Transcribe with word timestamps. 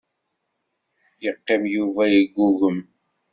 Yeqqim 1.23 1.63
Yuba 1.73 2.03
yeggugem. 2.13 2.77